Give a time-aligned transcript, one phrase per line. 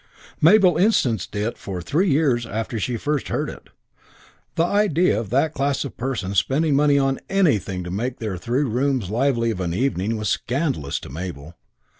[0.41, 3.67] Mabel instanced it for years after she first heard it.
[4.55, 8.63] The idea of that class of person spending money on anything to make their three
[8.63, 11.53] rooms lively of an evening was scandalous to Mabel.